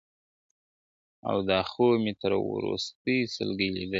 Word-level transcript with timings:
او 1.29 1.37
دا 1.49 1.59
خوب 1.71 1.91
مي 2.03 2.13
تر 2.21 2.31
وروستۍ 2.49 3.17
سلګۍ 3.35 3.69
لیدلای, 3.75 3.87